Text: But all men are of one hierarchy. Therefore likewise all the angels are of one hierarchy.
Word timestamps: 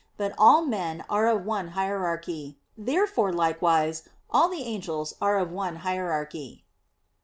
But 0.17 0.33
all 0.35 0.63
men 0.65 1.05
are 1.11 1.27
of 1.27 1.45
one 1.45 1.67
hierarchy. 1.77 2.57
Therefore 2.75 3.31
likewise 3.31 4.09
all 4.31 4.49
the 4.49 4.63
angels 4.63 5.13
are 5.21 5.37
of 5.37 5.51
one 5.51 5.75
hierarchy. 5.85 6.63